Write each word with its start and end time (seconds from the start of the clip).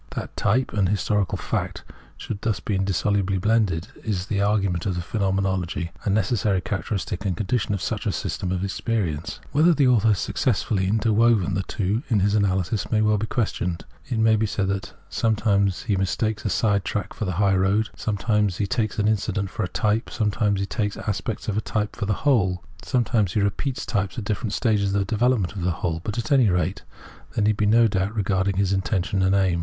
That 0.15 0.35
type 0.35 0.73
and 0.73 0.89
historical 0.89 1.37
fact 1.37 1.83
should 2.17 2.41
thus 2.41 2.59
be 2.59 2.73
indissolubly 2.73 3.37
blended 3.37 3.89
in 4.03 4.15
the 4.29 4.41
argument 4.41 4.87
of 4.87 4.95
the 4.95 5.01
Phenomenology 5.03 5.91
is 6.01 6.07
a 6.07 6.09
necessary 6.09 6.59
characteristic 6.59 7.23
and 7.23 7.37
condition 7.37 7.75
of 7.75 7.83
such 7.83 8.07
a 8.07 8.11
system 8.11 8.51
of 8.51 8.63
ex 8.63 8.81
perience. 8.81 9.37
Whether 9.51 9.75
the 9.75 9.87
author 9.87 10.07
has 10.07 10.17
successfully 10.17 10.87
inter 10.87 11.11
W(5ven 11.11 11.53
the 11.53 11.61
two 11.61 12.01
in 12.09 12.19
his 12.21 12.33
analysis 12.33 12.89
may 12.89 13.01
well 13.03 13.19
be 13.19 13.27
questioned. 13.27 13.85
It 14.09 14.17
may 14.17 14.35
be 14.35 14.47
said 14.47 14.69
that 14.69 14.91
sometimes 15.07 15.83
he 15.83 15.95
mistakes 15.95 16.45
a 16.45 16.49
side 16.49 16.83
track 16.83 17.13
for 17.13 17.25
the 17.25 17.33
high 17.33 17.55
road, 17.55 17.89
sometimes 17.95 18.57
takes 18.69 18.97
an 18.97 19.07
incident 19.07 19.51
for 19.51 19.63
a 19.63 19.69
t^^pe, 19.69 20.09
sometimes 20.09 20.65
takes 20.65 20.97
aspects 20.97 21.47
of 21.47 21.57
a 21.57 21.61
type 21.61 21.95
for 21.95 22.07
the 22.07 22.13
whole 22.25 22.63
xxiv 22.81 23.05
Translator's 23.05 23.05
Introduction 23.05 23.05
type, 23.05 23.05
sometimes 23.05 23.35
repeats 23.35 23.85
types 23.85 24.17
at 24.17 24.23
different 24.23 24.53
stages 24.53 24.95
of 24.95 24.99
the 25.01 25.05
development 25.05 25.53
of 25.53 25.61
the 25.61 25.69
whole. 25.69 26.01
But 26.03 26.17
at 26.17 26.31
any 26.31 26.49
rate 26.49 26.81
there 27.35 27.43
need 27.43 27.55
be 27.57 27.67
no 27.67 27.85
doubt 27.87 28.15
regarding 28.15 28.57
his 28.57 28.73
intention 28.73 29.21
and 29.21 29.35
aim. 29.35 29.59